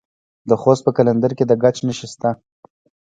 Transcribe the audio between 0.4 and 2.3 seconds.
د خوست په قلندر کې د ګچ نښې شته.